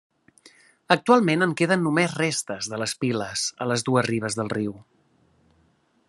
Actualment 0.95 1.45
en 1.45 1.51
queden 1.59 1.83
només 1.87 2.15
restes 2.21 2.71
de 2.73 2.79
les 2.85 2.95
piles 3.05 3.43
a 3.65 3.67
les 3.73 3.87
dues 3.91 4.09
ribes 4.11 4.39
del 4.41 4.53
riu. 4.57 4.73